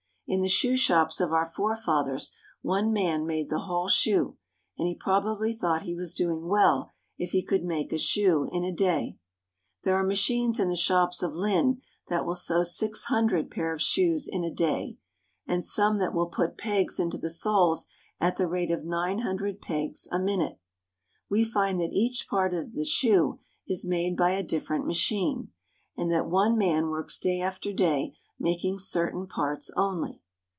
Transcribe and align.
In 0.33 0.39
the 0.39 0.47
shoe 0.47 0.77
shops 0.77 1.19
of 1.19 1.33
our 1.33 1.45
forefathers 1.45 2.33
one 2.61 2.93
man 2.93 3.27
made 3.27 3.49
the 3.49 3.63
whole 3.63 3.89
shoe, 3.89 4.37
and 4.77 4.87
he 4.87 4.95
probably 4.95 5.51
thought 5.51 5.81
he 5.81 5.93
was 5.93 6.13
doing 6.13 6.47
well 6.47 6.89
if 7.17 7.31
he 7.31 7.43
could 7.43 7.65
make 7.65 7.91
a 7.91 7.97
shoe 7.97 8.47
in 8.49 8.63
a 8.63 8.71
day. 8.73 9.17
There 9.83 9.97
are 9.97 10.05
machines 10.05 10.57
in 10.57 10.69
the 10.69 10.77
shops 10.77 11.21
of 11.21 11.33
Lynn 11.35 11.81
that 12.07 12.25
will 12.25 12.33
sew 12.35 12.63
six 12.63 13.07
hundred 13.07 13.51
pairs 13.51 13.75
of 13.75 13.81
shoes 13.85 14.25
in 14.25 14.45
a 14.45 14.49
day, 14.53 14.95
and 15.45 15.65
some 15.65 15.97
that 15.97 16.13
will 16.13 16.27
put 16.29 16.57
pegs 16.57 16.97
into 16.97 17.17
the 17.17 17.29
soles 17.29 17.87
at 18.21 18.37
the 18.37 18.47
rate 18.47 18.71
of 18.71 18.85
nine 18.85 19.19
hundred 19.19 19.59
pegs 19.61 20.07
a 20.13 20.17
minute. 20.17 20.59
We 21.29 21.43
find 21.43 21.77
that 21.81 21.91
each 21.91 22.29
part 22.29 22.53
of 22.53 22.71
the 22.73 22.85
shoe 22.85 23.39
is 23.67 23.83
made 23.83 24.15
by 24.15 24.31
a 24.31 24.43
different 24.43 24.87
machine, 24.87 25.51
and 25.97 26.09
that 26.09 26.25
one 26.29 26.57
man 26.57 26.87
works 26.87 27.19
day 27.19 27.41
after 27.41 27.73
day 27.73 28.13
making 28.39 28.79
certain 28.79 29.27
parts 29.27 29.69
only. 29.75 30.19